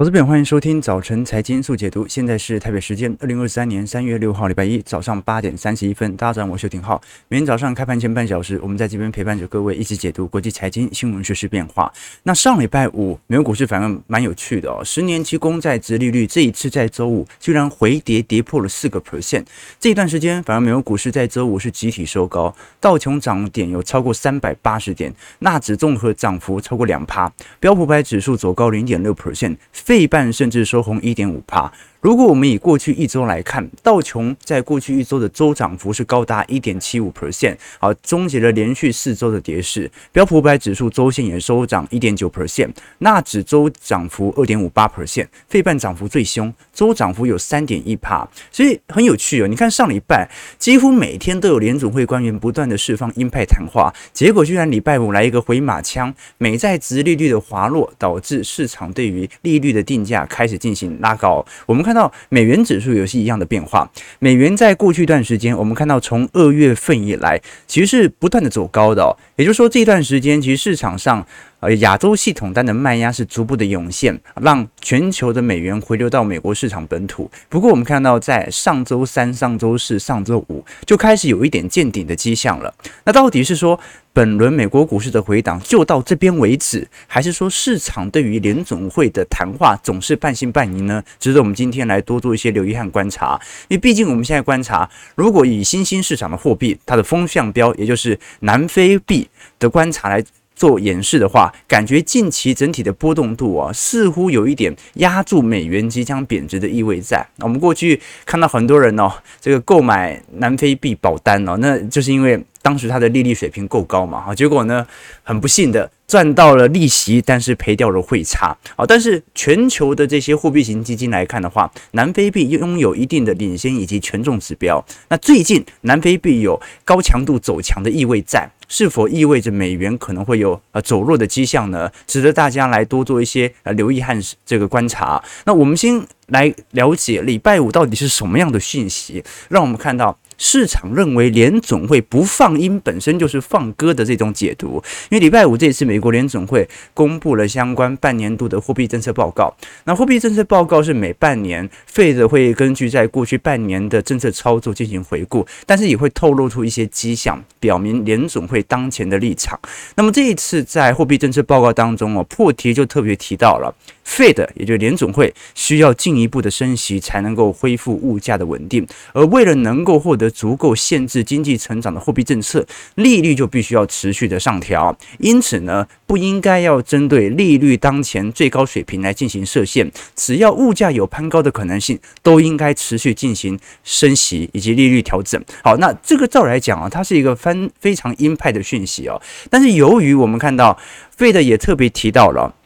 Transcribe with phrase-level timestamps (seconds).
[0.00, 2.08] 投资朋友，欢迎收听早晨财经速解读。
[2.08, 6.16] 现在是台北时间二零二三年三月六号，礼拜一早上八点三十一分。
[6.16, 6.98] 大家早上好，我是邱廷浩。
[7.28, 11.92] 每天早上开盘前半小时，我们在这边陪伴着各位一起解读国际财经新闻、趋势变化。
[12.22, 14.82] 那上礼拜五，美国股市反而蛮有趣的哦。
[14.82, 19.44] 十年期公债殖利率这一次在周五居然回跌，跌破了四个 percent。
[19.78, 27.30] 这一段时间，反而美国股市在周五是集体收高，道琼涨点有超过三百八十点，纳指综合涨幅超过两趴，
[27.60, 29.58] 标普百指数走高零点六 percent。
[29.90, 31.72] 费半甚至收红一点五帕。
[32.00, 39.90] 如果我们以过去一周来看，道琼在过去一周的周涨幅是高达一点七五 percent，好，终结了连续四周的跌势。
[40.10, 48.26] 标普五百指数周线也收涨一点九 percent，纳指周涨幅二点五八 percent，费半涨幅最凶，周涨幅有三点一帕。
[48.50, 50.26] 所以很有趣哦，你看上礼拜
[50.58, 61.44] 几乎每天都有联准会官员不断的释放鹰派谈话，结果居然礼拜五来一个回马枪，美债殖利率的滑落，导致市场对于利率的定价开始进行拉高。
[61.66, 61.89] 我们看。
[61.90, 63.90] 看到美元指数也是一样的变化。
[64.20, 69.16] 美元在过去一段时间，我们看到从二月份以来，其实是不断的走高的。
[69.34, 71.26] 也就是说，这段时间其实市场上。
[71.60, 77.30] 呃，亚洲系统单的卖压是逐步的涌现，让全球的美元回流到美国市场本土。
[77.48, 82.74] 不过，我们看到在上周三、上周四、上周五就开始有一点见顶的迹象了。
[83.04, 83.78] 那到底是说
[84.12, 91.02] 本轮美国股市的回档就到这边为止，还是说市场对于联总会的谈话总是半信半疑呢？
[91.18, 93.38] 值得我们今天来多做一些留意和观察。
[93.68, 100.24] 因为毕竟我们现在观察，如果以新兴市场的货币它的风向标，也就是南非币的观察来。
[100.60, 107.26] 做演示的话，感觉近期整体的波动度啊，似乎有一点压住美元即将贬值的意味在。
[107.38, 114.86] 我们过去看到很多人哦，这个购买南非币保单哦，那就是因为当时它的利率水平够高嘛，哈，结果呢，
[115.22, 118.56] 很不幸的赚到了利息，但是赔掉了汇差。
[118.76, 124.84] 啊，但是全球的这些货币型基金来看的话，南非币拥有一定的领先以及权重指标。
[125.08, 128.50] 那最近南非币有高强度走强的意味在。
[128.72, 131.90] 是否意味着美元可能会有呃走弱的迹象呢？
[132.06, 135.20] 值得大家来多做一些呃留意和这个观察。
[135.44, 140.16] 那我们先来了解礼拜五到底是什么样的讯息，让我们看到。
[140.40, 149.54] 市场认为联总会不放鹰本身就是放鸽的这种解读，因为礼拜五这次美国联总会公布了相关半年度的货币政策报告。
[149.84, 159.60] 那货币政策报告是每半年，Fed 会根据在过去半年的政策操作进行回顾，但是也会透露出一些迹象，表明联总会当前的立场。
[159.96, 163.74] 那么这一次在货币政策报告当中哦，破题就特别提到了。
[164.06, 172.66] Fed 也就是联总会需要进一步的升息才能够恢复物价的稳定，而为了能够获得足够限制经济成长的货币政策，
[172.96, 174.96] 利率就必须要持续的上调。
[175.18, 185.40] 因此呢，不应该要针对利率当前最高水平来进行设限，只要物价有攀高的可能性，都应该持续进行升息以及利率调整。
[185.62, 189.20] 好，那这个照来讲啊，它是一个翻非常鹰派的讯息哦。
[189.48, 190.76] 但是由于我们看到
[191.16, 192.56] Fed 也特别提到了。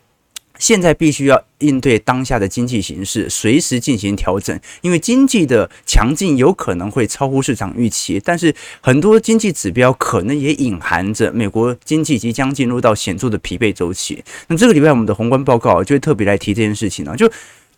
[0.64, 14.24] 现在必须要应对当下的经济形势，随时进行调整，因为经济的强劲有可能会超乎市场预期，但是很多经济指标可能也隐含着美国经济即将进入到显著的疲惫周期。
[14.46, 17.30] 那这个礼拜我们的宏观报告就会特别来提这件事情呢，就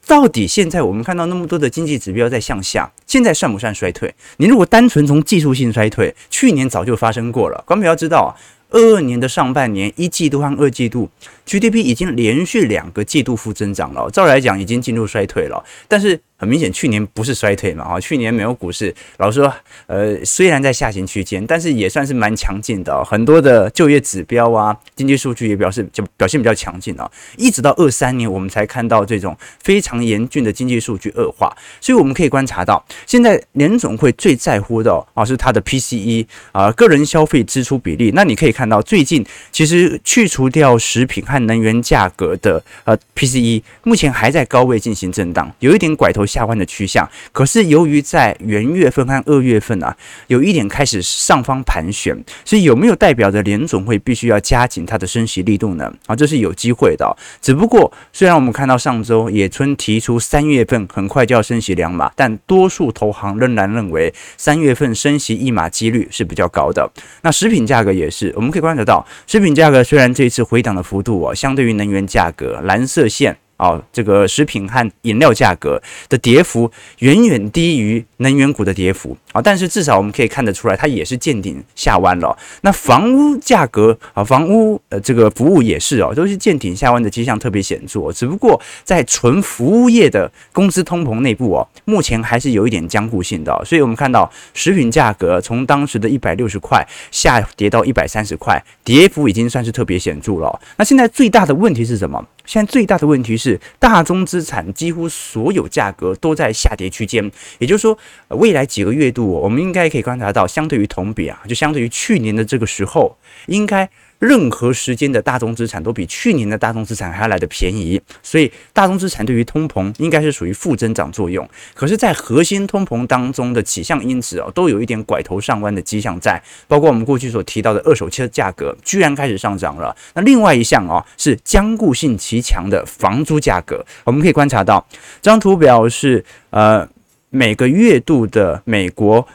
[0.06, 4.14] 到底现在我们看到那么多的经济指标在向下，现在算不算衰退？
[4.36, 7.64] 你如果单纯从技术性衰退，去年早就发生过了。
[7.66, 8.30] 观众要知道啊，
[8.71, 11.09] 二二年的上半年一季度和二季度。
[11.44, 19.52] GDP 已经连续两个季度负增长了，照来讲已经进入衰退了，但是很明显去年不是衰退嘛，哈，去年美国股市老实说，
[19.86, 47.08] 呃，虽然在下行区间，但是也算是蛮强劲的，很多的就业指标啊，经济数据也表示就表现比较强劲啊，一直到二三年我们才看到这种非常严峻的经济数据恶化，所以我们可以观察到，现在联总会最在乎的啊是它的 PCE 啊，个人消费支出比例，那你可以看到最近其实去除掉食品和能源价格的呃 PCE 目前还在高位进行震荡，有一点拐头下弯的趋向。
[47.32, 49.96] 可是由于在元月份和二月份啊，
[50.26, 55.92] 有一点开始上方盘旋，所以有没有代表着联总会必须要加紧它的升息力度呢？
[56.06, 57.16] 啊，这是有机会的。
[57.40, 66.90] 只不过虽然我们看到上周野村提出三月份很快就要升息两码，但多数投行仍然认为三月份升息一码几率是比较高的。
[67.22, 71.34] 那食品价格也是，我们可以观察到，食品价格虽然这一次回档的幅度哦。
[71.34, 82.36] 相对于能源价格，蓝色线啊，这个食品和饮料价格的跌幅远远低于能源股的跌幅啊，但是至少我们可以看得出来，它也是见顶下弯了。
[82.62, 88.12] 那房屋价格啊，房屋呃这个服务也是哦，都是见顶下弯的迹象特别显著。
[88.12, 93.56] 只不过在纯服务业的工资通膨内部哦，目前还是有一点僵固性的。
[93.64, 100.60] 所以我们看到食品价格从当时的一百六十块下跌到一百三十块，跌幅已经算是特别显著了。
[100.76, 102.22] 那现在最大的问题是什么？
[102.47, 107.98] 现在最大的问题是，大宗资产几乎所有价格都在下跌区间，也就是说，
[108.28, 113.91] 未来几个月度，我们应该可以观察到，相对于同比啊，就相对于去年的这个时候，应该。
[114.18, 121.47] 任何时间的大宗资产都比去年的大宗资产还要来得便宜，所以大宗资产对于通膨应该是属于负增长作用。
[121.74, 129.95] 可是，在核心通膨当中的几项因子哦，都有一点拐头上弯的迹象在，包括我们过去所提到的二手车价格居然开始上涨了。
[130.15, 133.84] 那另外一项哦，是坚固性极强的房租价格。
[134.04, 134.86] 我们可以观察到，
[135.21, 136.89] 这张图表是呃
[137.30, 139.27] 每个月度的美国。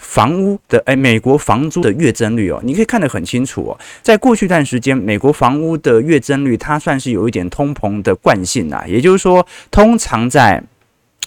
[0.00, 3.78] 房屋的诶，美国房租的月增率哦，你可以看得很清楚哦。
[4.02, 10.62] 在过去一段时间，美国房屋的月增率，它算是有一点通膨的惯性啊，也就是说，通常在。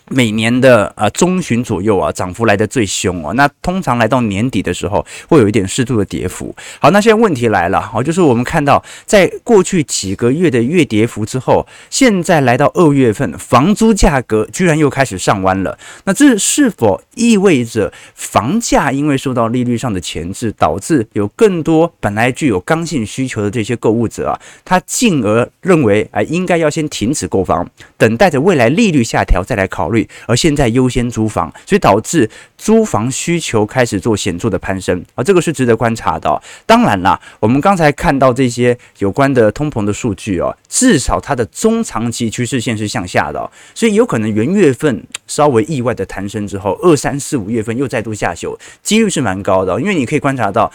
[0.09, 3.33] 每年的呃中旬左右啊，涨幅来的最凶哦。
[3.33, 6.53] 那通常来到年底的时候，会有一点适度的跌幅。
[6.79, 15.77] 好，那现在问题来了，好，就是我们看到在过去几个月的月跌幅之后，现在来到二月份，房租价格居然又开始上弯了。
[16.03, 27.65] 那这是否意味着房价因为受到利率上的钳制，导致有更多本来具有刚性需求的这些购物者啊，他进而认为啊，应该要先停止购房，
[27.97, 29.92] 等待着未来利率下调再来考虑。
[30.25, 36.41] 而现在优先租房，所以导致租房需求开始做显著的攀升啊，这个是值得观察的。
[36.65, 50.71] 当然啦，我们刚才看到这些有关的通膨的数据哦，至少它的中长期趋势线是向下的，所以有可能元月份稍微意外的弹升之后，二三四五月份又再度下修，几率是蛮高的，因为你可以观察到。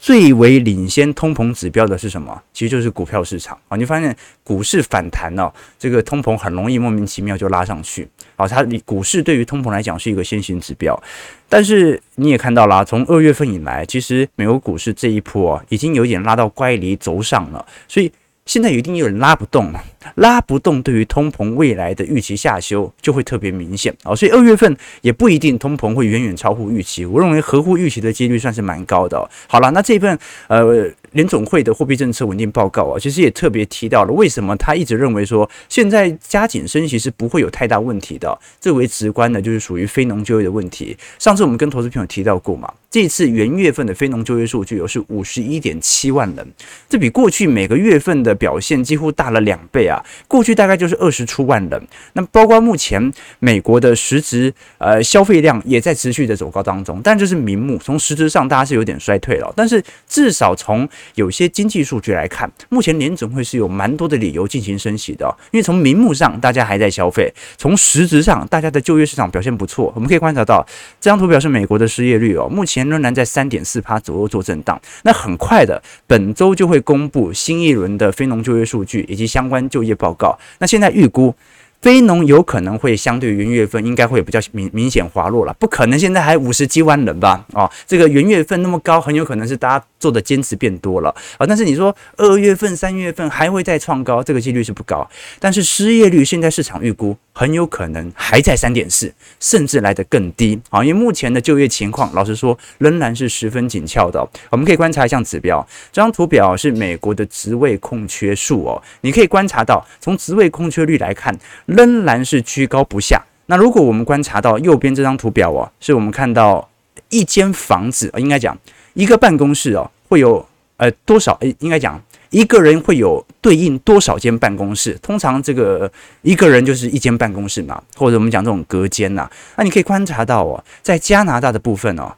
[0.00, 2.42] 最为领先通膨指标的是什么？
[2.54, 3.76] 其实就是股票市场啊！
[3.76, 8.48] 你发现股市反弹哦，这个通膨很容易莫名其妙就拉上去啊！
[8.48, 11.00] 它股市对于通膨来讲是一个先行指标，
[11.48, 18.10] 但是你也看到了，从二月份以来，其实美国股市这一波啊，已经有点拉到乖离轴上了，所以。
[18.46, 29.28] 现在一定有人拉不动了，拉不动，对于通膨未来的预期下修就会特别明显啊，所以二月份也不一定通膨会远远超乎预期，我认为合乎预期的几率算是蛮高的。
[29.46, 30.18] 好了，那这份
[30.48, 40.96] 呃联总会的货币政策稳定报告啊，其实也特别提到了为什么他一直认为说现在加紧升息是不会有太大问题的，最为直观的就是属于非农就业的问题。
[41.18, 42.72] 上次我们跟投资朋友提到过嘛。
[42.90, 46.44] 这次元月份的非农就业数据有是五十一点七万人，
[46.88, 49.89] 这比过去每个月份的表现几乎大了两倍！
[50.26, 51.80] 过去大概就是二十出万人。
[52.14, 59.50] 那包括目前美国的实质呃消费量也在持续的走高当中，但这是名目，从实质上大家是有点衰退了。
[59.56, 69.92] 但是至少从有些经济数据来看，目前联准会是有蛮多的理由进行升息的，因为从名目上大家还在消费，从实质上大家的就业市场表现不错。
[69.94, 70.66] 我们可以观察到
[71.00, 72.80] 这张图表是美国的失业率哦，目前。
[72.90, 80.38] 仍然在三点四趴左右做震荡，那很快的，本周就会公布新一轮的非农就业数据以及相关就就业报告。
[80.58, 81.34] 那现在预估。
[81.82, 87.42] 非农有可能会相对于元月份应该会比较明明显滑落了，不可能现在还五十几万人吧？
[87.54, 91.46] 哦，这个元月份那么高，很有可能是大家做的坚持变多了啊。
[91.46, 95.08] 但是你说二月份、三月份还会再创高，这个几率是不高。
[95.38, 100.84] 但是失业率现在市场预估很有可能还在三点四，甚至来得更低啊。
[100.84, 104.28] 因为目前的就业情况，老实说仍然是十分紧俏的。
[104.50, 111.30] 我们可以观察一项指标，这张图表是美国的职位空缺数哦，你可以观察到从职位空缺率来看。
[111.66, 113.22] 仍然是居高不下。
[113.46, 116.68] 那如果我们观察到右边这张图表哦，是我们看到
[117.08, 118.58] 一间房子，应该讲
[118.94, 120.44] 一个办公室哦，会有
[120.76, 121.36] 呃多少？
[121.40, 124.98] 诶，应该讲一个人会有对应多少间办公室？
[125.02, 125.90] 通常这个
[126.22, 129.30] 一个人就是一间办公室嘛，或者我们讲这种隔间呐。
[129.56, 132.12] 那你可以观察到哦，在加拿大的部分哦，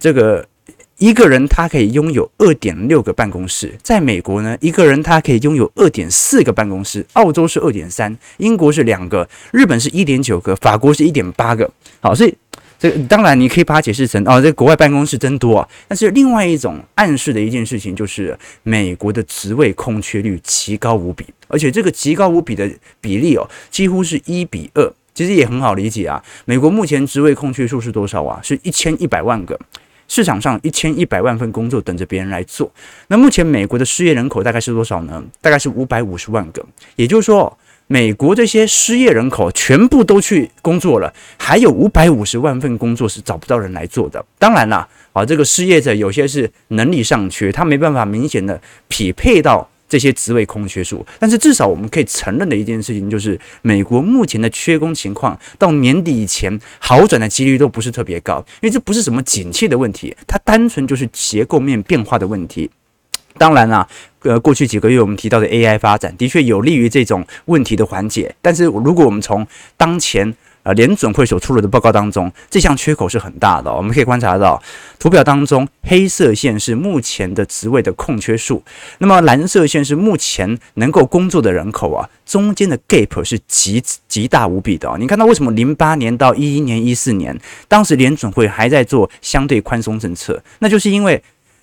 [0.00, 0.46] 这个。
[0.98, 11.68] 一个人他可以拥有二点六个办公室，在美国呢，一个人他可以拥有二点四个办公室，澳洲是二点三，英国是两个，日本是一点九个，法国是一点八个。
[11.98, 12.32] 好，所以
[12.82, 15.68] 这当然你可以把它解释成哦，这国外办公室真多啊。
[15.86, 22.68] 但是另外一种暗示的一件事情就是，美国的职位空缺率极高无比，而且这个极高无比的
[23.00, 26.20] 比例哦，几乎是一比二，其实也很好理解啊。
[26.44, 28.40] 美国目前职位空缺数是多少啊？
[28.42, 29.56] 是一千一百万个。
[30.08, 32.70] 市场上一千一百万份工作等着别人来做。
[33.06, 35.22] 那目前美国的失业人口大概是多少呢？
[35.40, 36.62] 大概是五百五十万个。
[36.96, 37.56] 也就是说，
[37.92, 44.24] 美国这些失业人口全部都去工作了，还有五百五十万份工作是找不到人来做的。
[44.38, 48.58] 当然啦，啊，这个失业者有些是能力尚缺，他没办法明显的
[48.88, 51.04] 匹配到这些职位空缺数。
[51.18, 62.70] 但是至少我们可以承认的一件事情就是，美国目前的缺工情况到年底以前好转的几率都不是特别高，因为这不是什么景气的问题，它单纯就是结构面变化的问题。
[63.38, 63.86] 当然啦，
[64.20, 68.34] 呃，过去几个月我们提到的 AI 发展的确有利于这种问题的缓解。
[68.40, 69.46] 但是如果我们从
[69.76, 73.72] 当前呃联准会所出炉的报告当中，这项缺口是很大的。
[73.72, 74.62] 我们可以观察到，
[74.98, 78.62] 图表当中黑色线是目前的职位的空缺数，
[78.98, 84.94] 那么蓝色线是目前能够工作的人口啊，中间的 gap 是极极大无比的。
[85.00, 87.36] 你看到为什么零八年到一一年、一四年，
[87.66, 91.20] 当时联准会还在做相对宽松政策，那就是因为。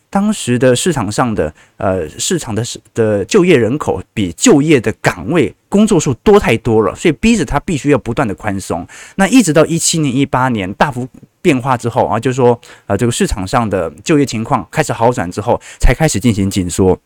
[0.10, 2.64] 当时的市场上的呃市场的
[2.94, 8.88] 的就业人口比就业的岗位工作数多太多了，所以逼着他必须要不断的宽松。
[9.16, 11.08] 那一直到一七年、一八年大幅
[11.42, 17.00] 变化之后啊，就是说呃这个市场上的就业情况开始好转之后，才开始进行紧缩。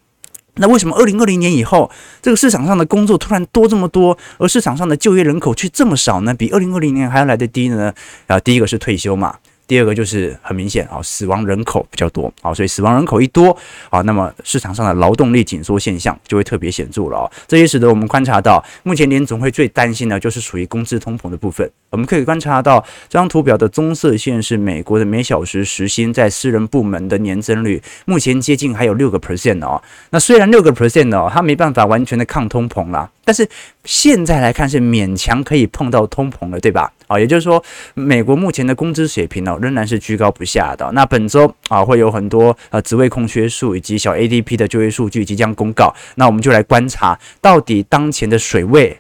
[0.56, 1.90] 那为什么二零二零年以后
[2.22, 6.34] 这个市场上的工作突然多这么多，而市场上的就业人口却这么少呢？
[6.34, 7.94] 比二零二零年还要来得低呢？
[8.28, 9.36] 啊，第一个是退休嘛。
[9.68, 13.56] 第二个就是很明显啊，死亡人口比较多啊，所以死亡人口一多
[13.90, 17.32] 啊，那么市场上的劳动力紧缩现象就会特别显著了啊。
[17.48, 21.70] 这也使得我们观察到，目前联总会最担心的就是属于工资通膨的部分。
[21.90, 29.82] 我们可以观察到这张图表的棕色线是美国的每小时时薪在私人部门的年增率，目前接近还有六个 percent 哦。
[30.10, 33.48] 那虽然六个 percent 哦，它没办法完全的抗通膨啦，但是
[33.86, 36.92] 现在来看是勉强可以碰到通膨了，对吧？
[37.14, 40.90] 啊，也就是说，美国目前的工资水平呢，仍然是居高不下的。
[40.94, 48.98] 那本周啊，会有很多呃职位空缺数以及小 ADP 的就业数据即将公告，那我们就来观察到底当前的水位。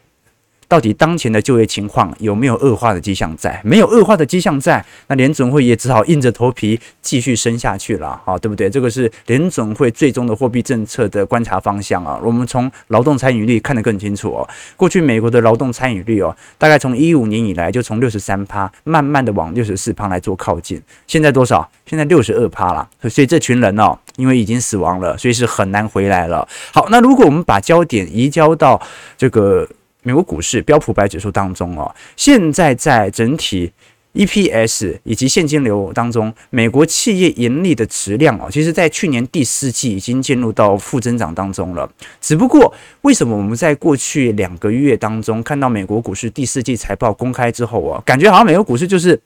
[0.74, 3.62] 到底当前的就业情况有没有恶化的迹象在？
[3.64, 8.68] 没有恶化的迹象在，那联准会也只好硬着头皮继续升下去了，好，对不对？
[8.68, 12.20] 这个是联准会最终的货币政策的观察方向啊。
[12.24, 14.50] 我们从劳动参与率看得更清楚哦。
[14.76, 21.70] 过去美国的劳动参与率哦，大概从一五年以来就从六十三趴慢慢的往六十四趴来做靠近，现在多少？
[21.86, 22.90] 现在六十二趴了。
[23.08, 26.48] 所以这群人哦，因为已经死亡了，所以是很难回来了。
[26.74, 28.82] 好，那如果我们把焦点移交到
[29.16, 29.70] 这个。
[30.04, 33.72] 美国股市标普百指数当中哦，现在在整体
[34.14, 41.90] EPS 以及现金流当中，美国企业盈利的质量哦，其实在去年第四季已经进入到负增长当中了。
[42.22, 49.20] 只不过，为什么我们在过去两个月当中看到美国股市第四季财报公开之后啊，感觉好像美国股市就是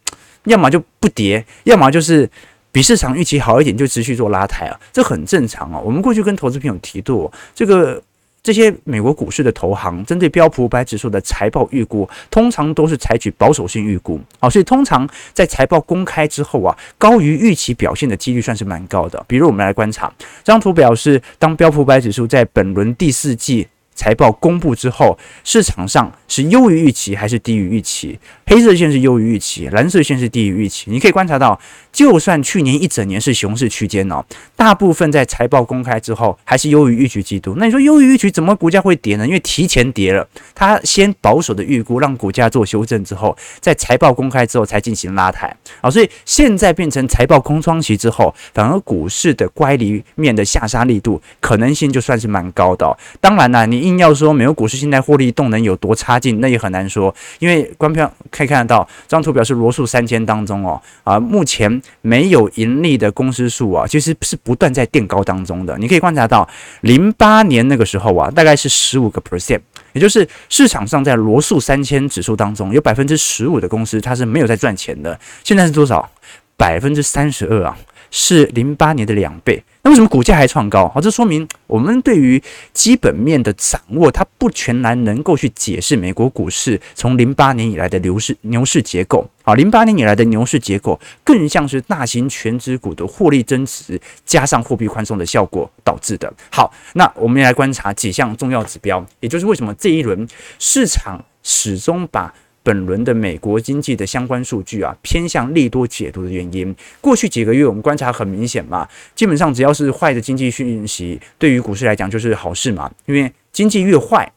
[0.46, 2.30] 要么就不跌，要么就是
[2.72, 5.78] 比市场预期好一点，就持续做拉抬啊，这很正常啊。
[5.78, 8.02] 我们过去跟投资朋友提过这个。
[8.48, 19.22] 这些美国股市的投行针对标普五百指数的财报预估，通常都是采取保守性预估，好，所以通常在财报公开之后啊，高于预期表现的几率算是蛮高的。
[19.28, 20.08] 比如我们来观察
[20.46, 23.68] 这张图表，示当标普五百指数在本轮第四季。
[23.98, 28.18] 财报公布之后，市场上是优于预期还是低于预期？
[28.46, 30.86] 黑色线是优于预期，蓝色线是低于预期。
[30.92, 31.60] 你可以观察到，
[31.92, 34.24] 就算去年一整年是熊市区间哦，
[34.56, 37.56] 大部分在财报公开之后还是优于预期季度。
[37.58, 39.26] 那你说优于预期怎么股价会跌呢？
[39.26, 45.90] 因为提前跌了，它先保守的预估，让股价做修正之后，在财报公开之后才进行拉抬啊。
[45.90, 52.96] 所以现在变成财报空窗期之后，反而股市的乖离面的下杀力度可能性就算是蛮高的哦。
[53.20, 53.87] 当然了，你。
[53.88, 65.78] 硬要说美国股市现在获利动能有多差劲，那也很难说，因为观票可以看得到，这张图表是罗素三千当中哦，啊，目前没有盈利的公司数啊，其实是不断在垫高当中的。
[65.78, 66.48] 你可以观察到，
[66.82, 69.62] 零八年那个时候啊，大概是十五个 percent，
[69.94, 75.20] 也就是市场上在罗素三千指数当中有百分之十五的公司它是没有在赚钱的。
[75.44, 76.10] 现在是多少？
[76.56, 77.78] 百分之三十二啊。
[78.10, 80.90] 是零八年的两倍，那为什么股价还创高？
[80.90, 89.26] 好，这说明我们对于基本面的掌握，它不全然能够去解释美国股市从零八年以来的牛市牛市结构。
[89.44, 96.34] 好，零八年以来的牛市结构更像是大型全值股的获利增值加上货币宽松的效果导致的。
[96.52, 100.28] 好，那我们来观察几项重要指标，也就是为什么这一轮
[100.60, 102.34] 市场始终把。
[102.68, 106.76] 本轮的美国经济的相关数据啊，偏向利多解读的原因。
[107.00, 114.30] 过去几个月我们观察很明显嘛，基本上只要是坏的经济讯息，对于股市来讲就是好事嘛，因为经济越坏，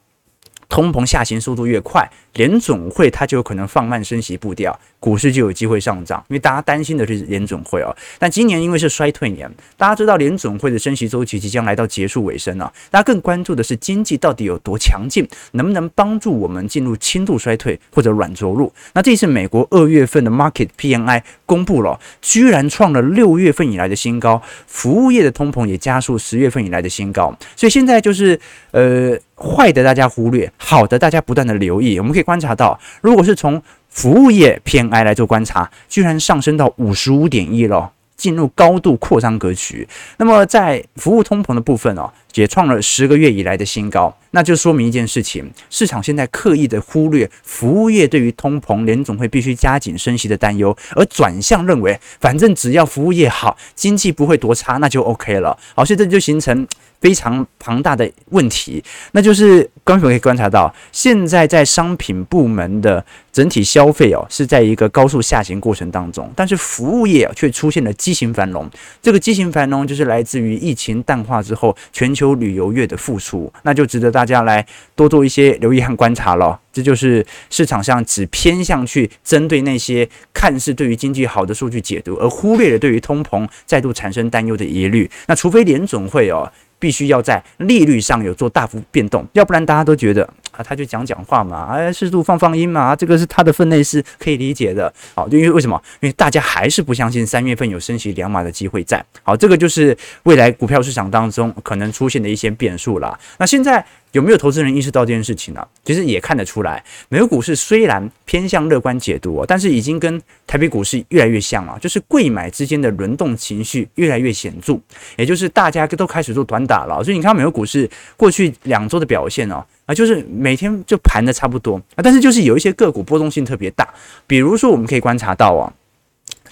[0.68, 6.24] 通膨下行速度越快，联总会它就有可能放慢升息步调，股市就有机会上涨。
[6.28, 18.72] 因为大家担心的是联总会哦，但今年因为是衰退年，大家知道联总会的升息周期即将来到结束尾声了，大家更关注的是经济到底有多强劲，能不能帮助我们进入轻度衰退或者软着陆？
[18.94, 28.38] 那这次美国二月份的 Market PMI 公布了，居然创了六月份以来的新高，服务业的通膨也加速十月份以来的新高，所以现在就是
[28.70, 29.18] 呃。
[29.42, 31.98] 坏的大家忽略，好的大家不断的留意。
[31.98, 39.88] 我们可以观察到，如果是从服务业 PMI 来做观察，居然上升到五十五点一了，进入高度扩张格局。
[40.18, 44.16] 那么在服务通膨的部分哦，也创了十个月以来的新高。
[44.30, 55.58] 那就说明一件事情，市场现在刻意的忽略服务业对于通膨联总会必须加紧升息的担忧，而转向认为，反正只要服务业好，经济不会多差，那就 OK 了。
[55.74, 56.64] 好，所以这就形成。
[57.00, 68.68] 非常庞大的问题，那就是观众可以观察到，现在在商品部门的整体消费哦，是在一个高速下行过程当中，但是服务业却出现了畸形繁荣。
[69.00, 74.64] 这个畸形繁荣就是来自于疫情淡化之后，全球旅游业的复苏，那就值得大家来
[74.94, 76.60] 多做一些留意和观察了。
[76.72, 85.10] 这就是市场上只偏向去针对那些看似对于经济好的数据解读，而忽略了对于通膨再度产生担忧的疑虑。
[85.26, 86.52] 那除非联准会哦。
[86.80, 90.28] 必须要在利率上有做大幅变动，要不然大家都觉得
[90.62, 94.92] 他就讲讲话嘛，哎，适度放放音嘛，这个是他的分内事，可以理解的。
[95.14, 95.80] 好，就因为为什么？
[96.00, 99.04] 因为大家还是不相信三月份有升息两码的机会在。
[99.22, 103.18] 好，这个就是未来股票市场当中可能出现的一些变数啦。
[103.38, 103.84] 那现在。
[104.12, 105.64] 有没有投资人意识到这件事情呢？
[105.84, 114.76] 其实也看得出来，美国股市虽然偏向乐观解读，但是已经跟台北股市越来越像了，就是贵买之间的轮动情绪越来越显著，
[115.16, 117.04] 也就是大家都开始做短打了。
[117.04, 123.88] 所以你看美国股市过去两周的表现哦，啊，就是每天就盘的差不多啊，但是就是有一些个股波动性特别大，
[124.26, 125.72] 比如说我们可以观察到啊。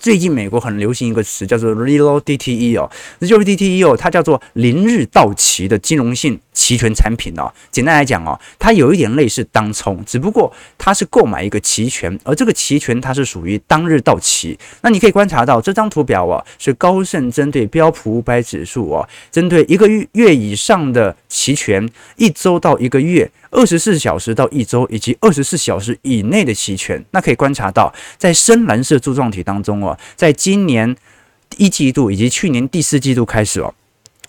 [0.00, 2.88] 最近美国很流行一个词叫做 Zero DTE 哦
[3.18, 7.52] ，Zero DTE 哦，它叫做零日到期的金融性期权产品哦。
[7.72, 14.56] 简单来讲哦，它有一点类似当冲，只不过它是购买一个期权，而这个期权它是属于当日到期。
[14.82, 23.28] 那你可以观察到这张图表哦，是高盛针对标普五百指数哦，针对一个月月以上的期权，一周到一个月。
[23.50, 30.94] 二十四小时到一周，以及二十四小时以内的期权，那可以观察到，在深蓝色柱状体当中哦，在今年
[31.56, 33.74] 一季度以及去年第四季度开始哦，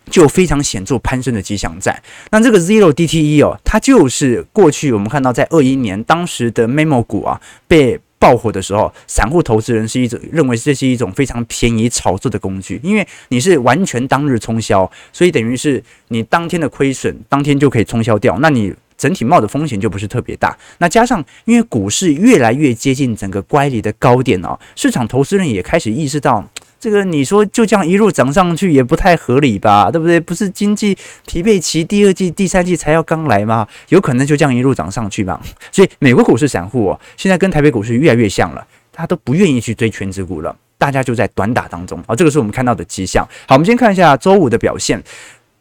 [0.09, 2.01] 就非常显著攀升的迹象在。
[2.31, 18.73] 那这个 Zero DTE 哦，它就是过去我们看到在二一年当时的 Memo 股啊被爆火的时候，散户投资人是一种认为这是一种非常便宜炒作的工具，因为你是完全当日冲销，所以等于是你当天的亏损当天就可以冲销掉，那你。
[18.99, 26.45] 整体冒的风险就不是特别大，那加上因为股市越来越接近整个乖离的高点哦，市场投资人也开始意识到，
[26.77, 30.19] 这个你说就这样一路涨上去也不太合理吧，对不对？
[30.19, 33.65] 不是经济疲惫期第二季、第三季才要刚来吗？
[33.87, 35.39] 有可能就这样一路涨上去吧？
[35.71, 43.25] 所以美国股市散户哦，现在跟台北股市越来越像了，他都不愿意去追全职股了，大家就在短打当中啊，这个是我们看到的迹象。
[43.47, 45.01] 好，我们先看一下周五的表现。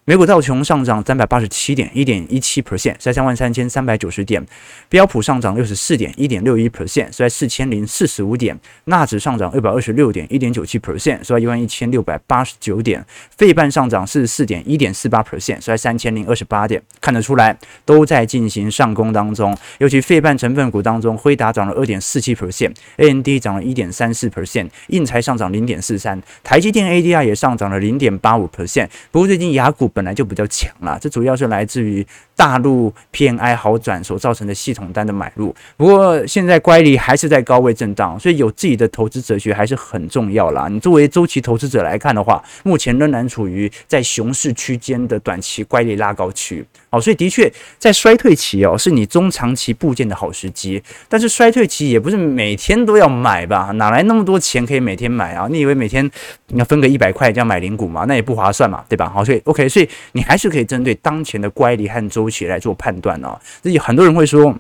[0.08, 4.42] 美股道琼上涨三百八十七点一点一七 percent，在三万三千三百九十点；
[4.88, 13.02] 标普上涨六十四点一点六一 percent，在四千零四十五点；纳指上涨二百二十六点一点九七 percent，在一万一千六百八十九点；
[13.36, 16.82] 费半上涨四十四点一点四八 percent，在三千零二十八点。
[17.02, 19.54] 看得出来，都在进行上攻当中。
[19.76, 28.88] 尤其费半成分股当中，辉达涨了二点四七 percent，AMD 涨了一点三四 percent，印材上涨零点四三，台积电 ADR 也上涨了零点八五 percent。
[29.10, 29.92] 不过最近雅股。
[29.98, 32.06] 本来就比较强了，这主要是来自于
[32.38, 35.52] 大陆 PMI 好转所造成的系统单的买入。
[35.76, 40.68] 不过现在乖离还是在高位震荡，所以有自己的投资哲学还是很重要啦。
[40.70, 46.64] 你作为周期投资者来看的话，目前仍然处于在熊市区间的短期乖离拉高区。
[46.90, 50.80] 好，所以的确在衰退期哦，是你中长期布建的好时机。
[51.08, 53.72] 但是衰退期也不是每天都要买吧？
[53.74, 55.48] 哪来那么多钱可以每天买啊？
[55.50, 56.08] 你以为每天
[56.46, 58.04] 你要分个一百块这样买零股吗？
[58.06, 59.10] 那也不划算嘛，对吧？
[59.10, 59.88] 好，所以 OK，所以。
[60.12, 63.38] 你还是可以针对当前的乖离和周期来做判断哦。
[63.62, 64.54] 自己很多人会说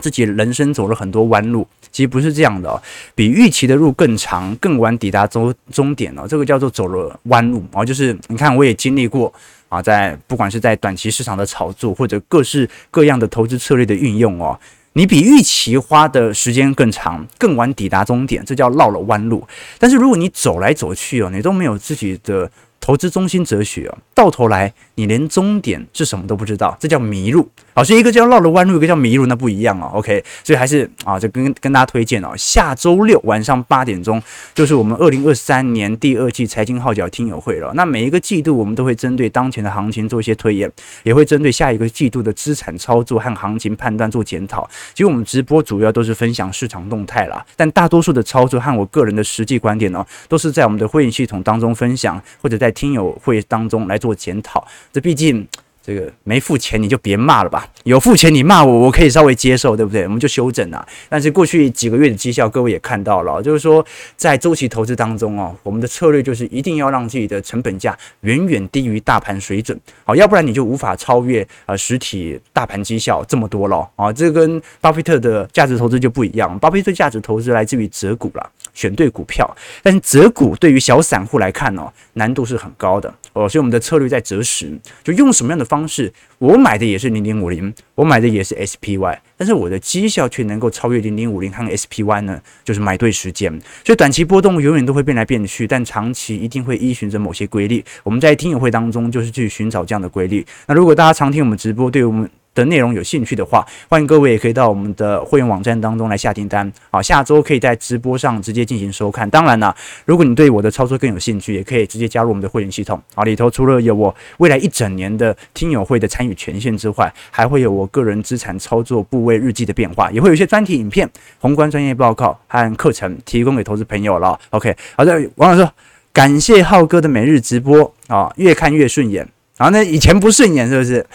[0.00, 2.80] 自己人生走了很多弯路，其实不是这样的哦。
[3.14, 6.26] 比预期的路更长，更晚抵达终终点哦。
[6.28, 7.84] 这个叫做走了弯路哦。
[7.84, 9.32] 就是你看，我也经历过
[9.68, 14.58] 啊，在不管是在短期市场的炒作，或者各式各样的投资策略的运用哦，
[14.94, 19.46] 你比预期花的时间更长，更晚抵达终点，这叫绕了弯路。
[19.78, 22.50] 但是如果你走来走去哦，你都没有自己的。
[22.80, 27.48] 投资中心哲学啊，到头来你连终点是什么都不知道，这叫迷路。
[27.72, 29.90] 好，所以一个叫绕了弯路，一个叫迷路，那不一样哦。
[29.94, 34.20] OK，所以还是啊，就跟跟大家推荐哦，下周六晚上八点钟
[34.52, 37.72] 就是我们二零二三年第二季财经号角听友会了。
[37.74, 40.70] 那每一个季度我们都会针对当前的行情做一些推演，
[41.04, 44.68] 也会针对下一个季度的资产操作和行情判断做检讨。
[44.92, 54.66] 其实我们直播主要都是分享市场动态啦，但大多数的操作和我个人的实际观点呢，都是在我们的会员系统当中分享，或者在听友会当中来做检讨。
[54.92, 55.46] 这毕竟。
[55.90, 60.04] 这个没付钱你就别骂了吧，有付钱你骂我，我可以稍微接受，对不对？
[60.04, 60.86] 我们就修正啊。
[61.08, 63.84] 但是过去几个月的绩效，各位也看到了，就是说
[64.16, 74.12] 在周期投资当中哦，我们的策略就是一定要让自己的成本价远远低于大盘水准，好，要不然你就无法超越呃实体大盘绩效这么多了啊。
[74.12, 79.50] 这跟巴菲特的价值投资就不一样，巴菲特价值投资来自于择股啦，选对股票，
[79.82, 83.12] 但是择股对于小散户来看哦，难度是很高的。
[83.32, 86.12] 哦，所以我们的策略在择时，就用什么样的方式？
[86.38, 92.40] 我买的也是零零五零，我买的也是 SPY，但是我的绩效却能够超越零零五零和 SPY 呢？
[92.64, 93.50] 就是买对时间。
[93.84, 97.84] 所以短期波动永远都会变来变去，但长期一定会依循着某些规律。
[98.02, 100.44] 我们在听友会当中就是去寻找这样的规律。
[100.66, 107.00] 那如果大家常听我们直播，对我们的内容有兴趣的话，欢迎各位也可以到我们的会员网站当中来下订单啊。
[107.00, 109.28] 下周可以在直播上直接进行收看。
[109.30, 113.22] 当然了，如果你对我的操作更有兴趣，也可以直接加入我们的会员系统啊。
[113.24, 121.08] 里头除了有我未来一整年的听友会的参与权限之外，还会有我个人资产操作部位日记的变化，也会有一些专题影片、
[121.38, 124.38] 宏观专业报告和课程提供给投资朋友了。
[124.50, 125.70] OK，好的，王老师，
[126.12, 129.28] 感谢浩哥的每日直播啊，越看越顺眼。
[129.60, 131.06] 然后呢，以前不顺眼是不是？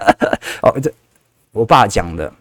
[0.64, 0.90] 哦，这
[1.52, 2.32] 我爸讲的。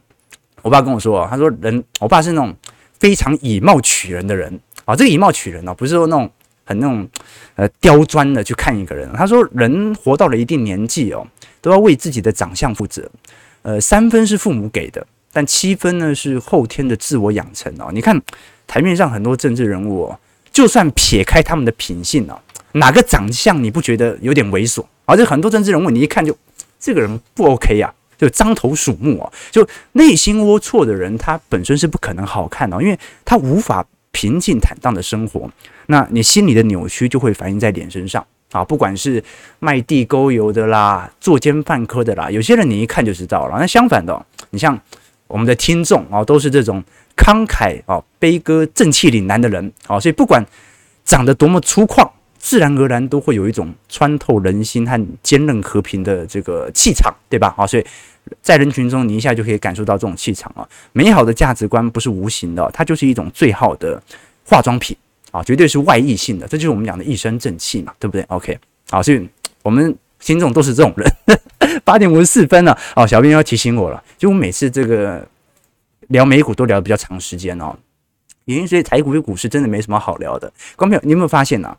[0.61, 2.55] 我爸跟我说，他说人，我爸是那种
[2.97, 4.95] 非常以貌取人的人啊。
[4.95, 6.31] 这个以貌取人哦，不是说那种
[6.63, 7.05] 很那种
[7.55, 9.11] 呃刁钻的去看一个人。
[9.13, 11.27] 他说，人活到了一定年纪哦，
[11.59, 13.09] 都要为自己的长相负责。
[13.63, 17.89] 呃，三分是父母给的，但七分呢是后天的自我养成哦。
[17.93, 18.21] 你看
[18.65, 20.19] 台面上很多政治人物哦，
[20.51, 22.39] 就算撇开他们的品性哦，
[22.73, 24.83] 哪个长相你不觉得有点猥琐？
[25.05, 26.35] 而且很多政治人物，你一看就
[26.79, 35.49] 这个人不 OK 呀，就獐头鼠目啊，就内心龌龊的人，他本身是不可能好看的，因为他无法平静坦荡的生活。
[35.87, 39.23] 那你心里的扭曲就会反映在脸身上啊，不管是
[39.59, 43.57] 卖地沟油的啦，作奸犯科的啦，有些人你一看就知道了。
[43.59, 44.79] 那相反的，你像
[45.27, 46.83] 我们的听众啊，都是这种
[47.19, 50.43] 慷慨啊、悲歌、正气凛然的人啊，所以不管
[51.03, 52.09] 长得多么粗犷。
[52.41, 57.53] 自然而然都会有一种穿透人心和坚韧和平的这个气场，对吧？
[57.57, 57.85] 啊，所以
[58.41, 60.65] 在人群中，你一下就可以感受到这种气场啊。
[60.93, 64.01] 美好的价值观不是无形的，它就是一种最好的
[64.45, 64.95] 化妆品
[65.31, 66.47] 啊，绝对是外溢性的。
[66.47, 68.57] 这就是我们讲的一身正气嘛，对不对？OK，
[68.89, 69.29] 好，所以
[69.61, 71.13] 我们听众都是这种人。
[71.83, 75.27] 八点五十四分了，哦，小编要提醒我了，就我每次这个
[76.09, 77.75] 聊美股都聊的比较长时间哦，
[78.45, 80.51] 原因所以台股与股市真的没什么好聊的。
[80.75, 81.75] 观众朋友，你有没有发现呢、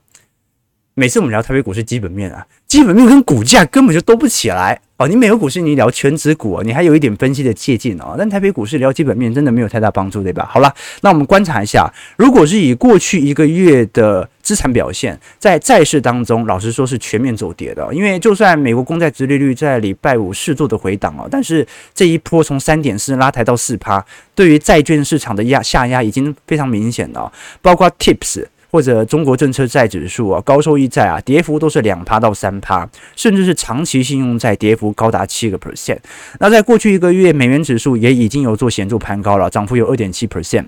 [0.94, 4.80] 每次我们聊台北股市基本面啊，基本面跟股价根本就都不起来。
[5.00, 5.08] 哦。
[5.08, 8.14] 你美国股市你聊全值股，你还有一点分析的借鉴哦。
[8.16, 10.48] 但台北股市聊基本面真的没有太大帮助，对吧？
[10.50, 17.92] 好了，那我们观察一下，如果是以过去一个月的资产表现，在债市当中，老实说是全面走跌的。
[17.94, 27.32] 因为就算美国公债殖利率在礼拜五适度的回档哦，但是这一波从三点四拉抬到四趴，对于债券市场的压下压已经非常明显了，
[27.62, 28.44] 包括 TIPS。
[28.70, 35.98] 或者中国政策债指数啊，高收益债啊，跌幅都是两趴到三趴，甚至是长期信用债跌幅高达七个 percent。
[36.38, 40.66] 那在过去一个月，美元指数也已经有做显著攀高了，涨幅有二点七 percent。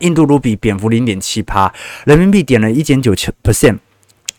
[0.00, 1.72] 印度卢比贬幅零点七趴，
[2.04, 3.78] 人民币贬了一点九七 percent，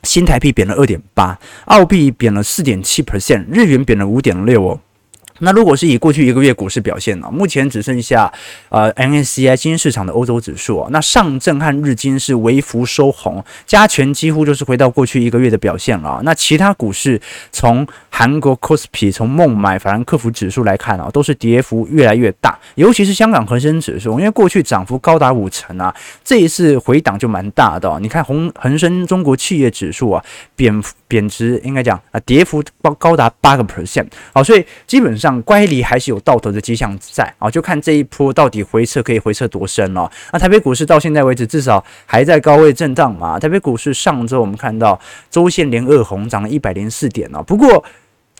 [0.03, 4.79] 新台币贬了二点八，澳币贬了四点七 percent，日元贬了五点六哦。
[5.39, 7.29] 那如果是以过去一个月股市表现呢？
[7.31, 8.31] 目前只剩下
[8.69, 16.21] 呃 MSCI 新兴市场的欧洲指数啊，那上证和日经是微幅收红，加权几乎就是回到过去一个月的表现了。
[16.23, 17.19] 那其他股市
[17.51, 27.97] 从韩国 KOSPI 从孟买法兰克福指数来看啊，都是跌幅越来越大，尤其是香港恒生指数，因为过去涨幅高达五成啊，这一次回档就蛮大的。
[28.01, 30.23] 你看红恒生中国企业指数啊，
[30.55, 35.37] 贬贬值应该讲啊，跌幅高高达八个 percent，好，所以基本上。
[35.49, 40.07] 乖离还是有倒头的迹象在啊，就看这一波到底回撤可以回撤多深了。
[40.31, 43.39] 那台北股市到现在为止至少还在高位震荡嘛。
[43.39, 44.99] 台北股市上周我们看到
[45.31, 47.41] 周线连二红，涨了一百零四点哦。
[47.41, 47.83] 不过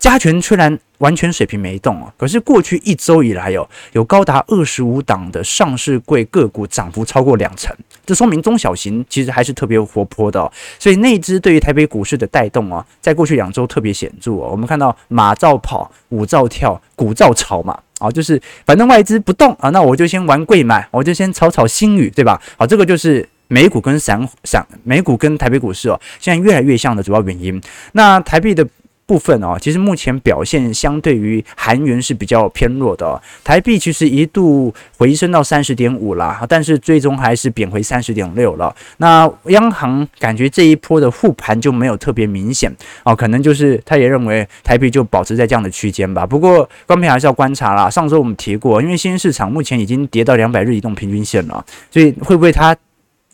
[0.00, 7.74] 加权虽然完全水平没动哦，可是过去一周以来有有高达二十五档的上市柜个股涨幅超过两成，
[8.06, 10.50] 这说明中小型其实还是特别活泼的哦。
[10.78, 14.48] 所以内资对于台北股市的带动啊，在过去两周特别显著哦。
[14.50, 22.40] 我们看到马照跑，舞照跳，股照炒嘛，啊，就是反正外资不动啊，那我就先玩贵买，我就先炒炒新语，对吧？
[22.56, 27.60] 好，这个就是美股跟散散美股跟台北股市哦，现在越来越像的主要原因。
[27.92, 28.66] 那台币的。
[29.10, 33.20] 部分哦，其实目前表现相对于韩元是比较偏弱的。
[33.42, 38.72] 台币其实一度回升到三十点五啦，但是最终还是贬回三十点六了。
[38.98, 46.24] 那央行感觉这一波的护盘就没有特别明显哦，可能就是他也认为台币就保持在这样的区间吧。
[46.24, 47.90] 不过观众还是要观察啦。
[47.90, 52.76] 上周我们提过，因为新兴市场目前已经跌到两百日移动平均线了，所以会不会它？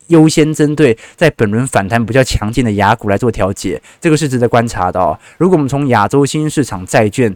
[0.09, 5.19] 优先针对在本轮反弹比较强劲的雅股来做调节，这个是值得观察的哦。
[5.39, 7.35] 如果我们从亚洲新兴市场债券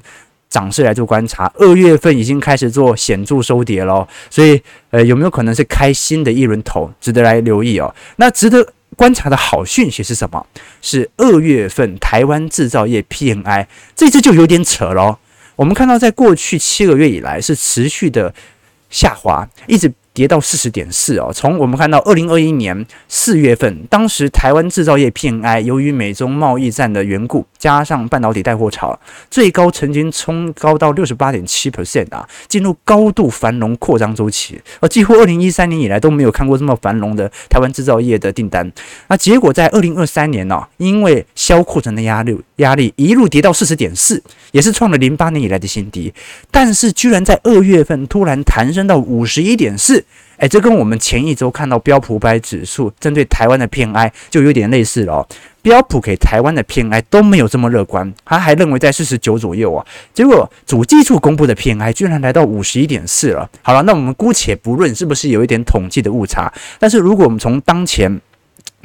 [0.49, 7.95] 涨势来做观察，二月份已经开始做显著收跌了，所以呃有没有可能是开新的一轮头，值得来留意哦。
[8.17, 10.45] 那值得观察的好讯息是什么？
[10.83, 15.19] 是二月份台湾制造业 PMI，这次就有点扯咯。
[15.57, 18.35] 我们看到在过去七个月以来是持续的
[18.91, 19.93] 下滑，一直。
[20.12, 28.99] 跌到四十点四哦，从我们看到二零二一年四月份，当时台湾制造业 PMI 由于美中贸易战的缘故，加上半导体带货潮，
[29.31, 38.70] 最高曾经冲高到六十八点七 percent 啊，进入高度繁荣扩张周期，而几乎二零一三年以来都没有看过这么繁荣的台湾制造业的订单。
[39.07, 44.20] 那结果在二零二三年呢、因为销库存的压力，压力一路跌到四十点四，
[44.51, 46.12] 也是创了零八年以来的新低，
[46.51, 50.00] 但是居然在二月份突然弹升到五十一点四。
[50.37, 55.27] 哎，这跟我们前一周看到标普五百指数针对台湾的 PMI 就有点类似了哦。
[55.63, 59.85] 标普给台湾的 PMI 都没有这么乐观，他还认为在四十九左右啊。
[60.15, 63.51] 结果主计处公布的 PMI 居然来到五十一点四了。
[63.61, 68.21] 好了，那我们姑且不论是不是有一点统计的误差，但是如果我们从当前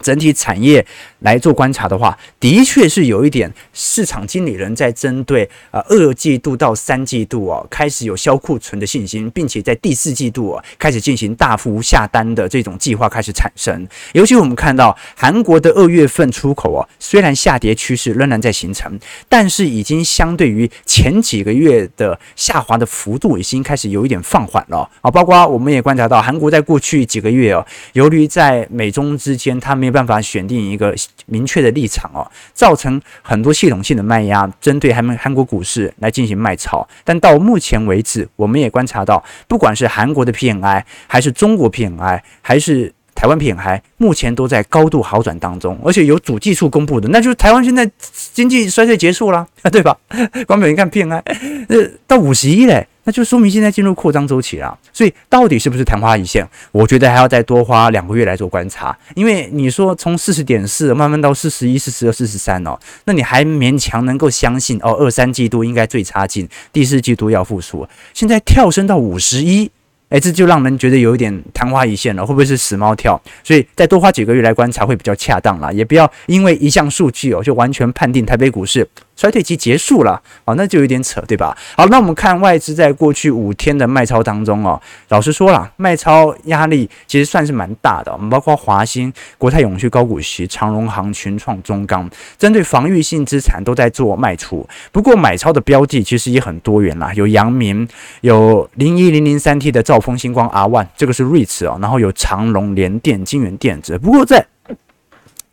[0.01, 0.85] 整体产业
[1.25, 13.85] 来做观察的话，的确是有一点市场经理人在针对啊二季度到三季度啊开始有销库存的信心，并且在第四季度啊开始进行大幅下单的这种计划开始产生。
[14.13, 25.09] 尤其我们看到韩国的二月份出口啊，虽然下跌趋势仍然在形成，但是已经相对于前几个月的下滑的幅度已经开始有一点放缓了啊。
[25.09, 36.87] 包括我们也观察到，韩国在过去几个月哦，由于在美中之间，它没有办法选定一个明确的立场哦，造成很多系统性的卖压，针对韩韩国股市来进行卖超。
[37.03, 47.89] 但到目前为止，我们也观察到，不管是韩国的 PMI，还是中国 PMI，还是台湾 PMI，目前都在高度好转当中，而且有主计处公布的，那就是台湾现在
[48.33, 49.97] 经济衰退结束了，对吧？
[50.45, 51.21] 光表你看 PMI，
[51.69, 52.87] 呃，到五十一嘞。
[53.05, 56.45] 那就说明现在进入扩张周期了，所以到底是不是昙花一现？
[56.71, 58.97] 我觉得还要再多花两个月来做观察。
[59.13, 67.87] 因为你说从四十点四慢慢到四十一、四十二、四十三哦，那你还勉强能够相信哦，二三季度应该最差劲，第四季度要复苏。
[68.13, 69.69] 现在跳升到五十一，
[70.09, 73.21] 哎，这就让人觉得有一点昙花一现了，会不会是死猫跳？
[73.43, 78.87] 所以再多花几个月来观察会比较恰当啦，也不要因为一项数据哦就完全判定台北股市。
[79.15, 81.57] 衰退期结束了，哦，那就有点扯，对吧？
[81.77, 88.11] 好，那我们看外资在过去五天的卖超当中哦，老实说了，卖超压力其实算是蛮大的。
[88.11, 94.67] 我们包括华兴、国泰永续高股息、长荣行、群创、中钢，针对防御性资产都在做卖出。
[94.91, 97.87] 不过买超的标的其实也很多元啦，有阳明，
[98.19, 103.97] 有零一零零三 T 的兆丰星光 R One，这个是 REITs 哦，然后有长荣、联电、晶圆电子。
[103.97, 104.45] 不过在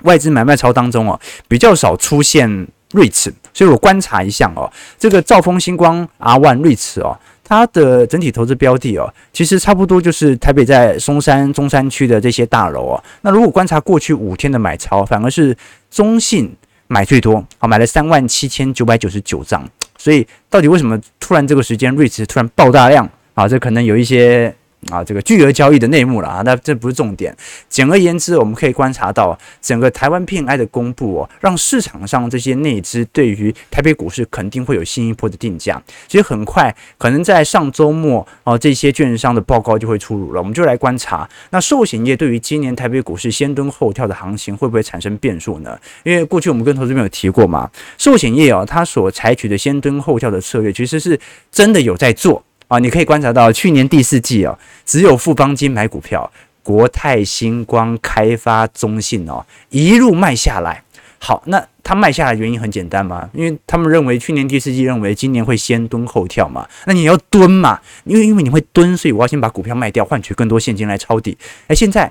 [0.02, 2.66] 外资买卖超当中哦，比较少出现。
[2.92, 13.04] 瑞驰，所以我观察一下哦，这个兆丰星光 R1 瑞驰哦，它的整体投资标的哦，其实差不多就是台北在松山中山区的这些大楼哦。
[13.20, 15.56] 那如果观察过去五天的买超，反而是
[15.90, 16.54] 中信
[16.86, 19.68] 买最多，好，买了三万七千九百九十九张。
[19.98, 23.46] 所以到底为什么突然这个时间瑞驰突然爆大量啊？
[23.46, 24.54] 这可能有一些。
[24.90, 27.34] 啊，这个巨额交易的内幕了啊，那这不是重点。
[27.68, 35.80] 简而言之，我们可以观察到整个台湾 PMI 的公布哦，让市场上这些内资对于台北股市肯定会有新一波的定价。
[36.08, 40.40] 其实很快，可能在上周末哦，这些券商的报告就会出炉了。
[40.40, 45.78] 我们就来观察，那寿险业对于今年台北股市先蹲后跳的行情会不会产生变数呢？
[46.02, 51.18] 因为过去我们跟投资朋友提过嘛，寿险业哦，它所采取的先蹲后跳的策略，其实是
[51.50, 52.42] 真的有在做。
[52.72, 56.32] 啊，你可以观察到，去年第四季哦，只有富邦金买股票，
[56.62, 60.82] 国泰、星光、开发、中信哦，一路卖下来，
[61.18, 71.36] 好，那它卖下来原因很简单嘛，因为他们认为去年第四季认为今年会先蹲后跳嘛，那你要蹲嘛，因为因为你会蹲，所以我要先把股票卖掉，换取更多现金来抄底。
[71.66, 72.10] 哎，现在。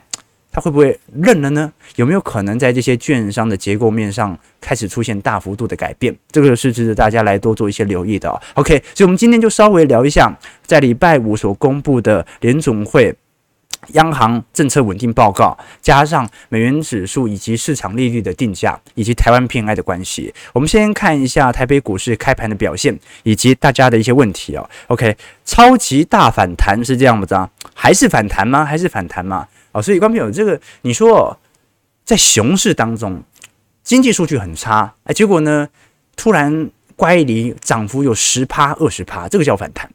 [0.51, 1.71] 它会不会认了呢？
[1.95, 6.15] 有没有可能在这些券商的结构面上开始出现大幅度的改变？
[6.31, 8.39] 这个是值得大家来多做一些留意的哦。
[8.55, 10.31] OK，所以我们今天就稍微聊一下，
[10.65, 13.15] 在礼拜五所公布的联总会
[13.93, 20.33] 央行政策稳定报告，加上美元指数以及市场利率的定价，以及台湾 PMI 的关系。
[20.53, 24.69] 我们先看一下台北股市开盘的表现，以及大家的一些问题哦。
[24.87, 27.49] OK，超级大反弹是这样子啊？
[27.73, 28.63] 还是反弹吗？
[28.63, 29.47] 还是反弹吗？
[29.71, 31.37] 哦，所以观众朋友，这个你说
[32.03, 33.23] 在熊市当中，
[33.83, 35.67] 经济数据很差，哎，结果呢，
[36.15, 39.89] 突然乖离涨幅有十趴、二十趴，这个叫反弹。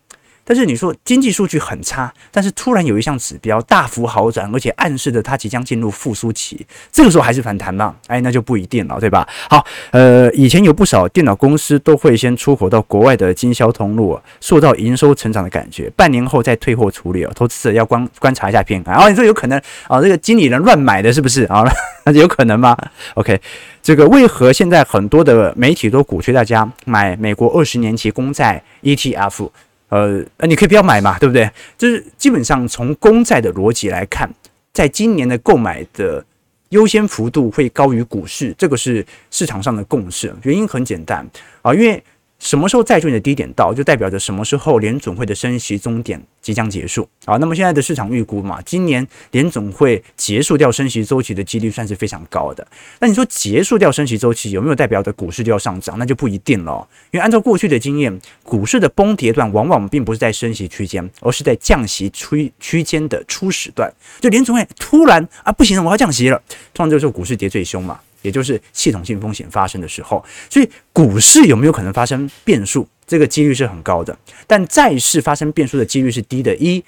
[0.47, 7.97] 但是你说经济数据很差，但是突然有一项指标大幅好转，而且暗示着它即将进入复苏期，这个时候还是反弹吗？
[8.07, 9.29] 哎，那就不一定了，对吧？
[9.51, 17.33] 好，呃，以前有不少电脑公司都会先出口到国外的经销通路，塑造营收成长的感觉，半年后再退货处理哦。
[17.35, 18.95] 投资者要观观察一下偏看。
[18.95, 21.65] 然后你说有可能啊，这个经理人乱买的，是不是 啊？
[22.05, 22.77] 那有可能吗
[23.15, 23.41] ？OK，
[23.83, 29.51] 这个为何现在很多的媒体都鼓吹大家买美国二十年期公债 ETF？
[29.89, 31.51] 呃呃，你可以不要买嘛，对不对？
[31.79, 34.29] 就是基本上从公债的逻辑来看，
[34.73, 36.25] 在今年的购买的
[36.71, 40.35] 优先幅度会高于股市，这个是市场上的共识。
[40.43, 41.27] 原因很简单
[41.63, 42.03] 啊，因为。
[42.39, 47.09] 什么时候债券的低点到，就代表着什么时候联总会的升息终点即将结束。
[47.25, 52.67] 啊，那么现在的市场预估嘛，今年联总会结束掉升息周期的几率算是非常高的。
[53.01, 55.99] 那你说结束掉升息周期有没有代表着股市就要上涨？
[55.99, 56.87] 那就不一定了。
[57.11, 63.93] 因为按照过去的经验，股市的崩跌段往往并不是在升息区间，而是在降息区区间的初始段。
[64.21, 66.37] 就联总会突然啊，不行了，我要降息了，
[66.75, 67.99] 通常这个时候股市跌最凶嘛。
[68.27, 72.87] 也就是系统性风险发生的时候，所以股市有没有可能发生变数？
[73.07, 76.53] 这个几率是很高的，但债市发生变数的几率是低的。
[76.57, 76.85] 一，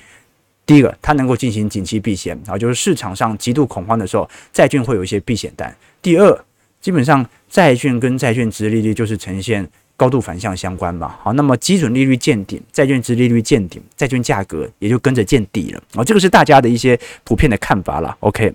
[0.67, 5.73] 第一个，它能够进行紧急避险啊，就是市场上极度恐慌的时候，债券会有一些避险单。
[6.03, 6.45] 第二，
[6.81, 9.65] 基本上债券跟债券值利率就是呈现
[9.97, 11.17] 高度反向相关嘛。
[11.23, 16.03] 好，那么基准利率见顶，债券值利率见顶，债券价格也就跟着见底了啊。
[16.03, 18.17] 这个是大家的一些普遍的看法了。
[18.19, 18.53] OK。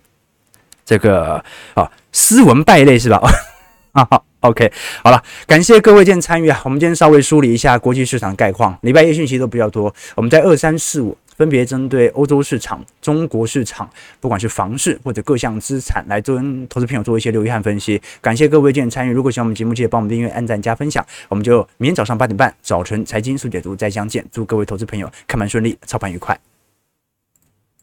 [0.85, 1.43] 这个
[1.73, 3.19] 啊，斯文败类是吧？
[3.93, 4.71] 啊好，OK，
[5.03, 6.59] 好了，感谢各位今天参与啊。
[6.65, 9.93] 我们今天稍微梳理一下国际市场概况，礼拜一讯息都比较多。
[10.15, 13.87] 我们在二三四五分别针对欧洲市场、中国市场，
[14.19, 18.01] 不管是房市或者各项资产，来跟投资朋友做一些留意和分析。
[18.19, 19.11] 感谢各位今天参与。
[19.11, 21.05] 如果喜欢我们节目，记得帮我们订阅、按赞、加分享。
[21.29, 24.25] 我们就明天早上八点半早晨财经速解读再相见。
[24.31, 26.52] 祝各位投资朋友看盘顺利，操盘愉快。